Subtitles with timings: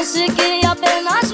[0.00, 1.29] Consegui apenas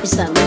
[0.00, 0.39] episode.